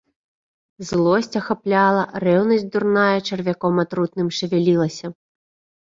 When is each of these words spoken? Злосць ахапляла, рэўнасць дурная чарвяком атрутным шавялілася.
Злосць 0.89 1.37
ахапляла, 1.41 2.03
рэўнасць 2.25 2.67
дурная 2.73 3.15
чарвяком 3.27 3.73
атрутным 3.87 4.27
шавялілася. 4.43 5.07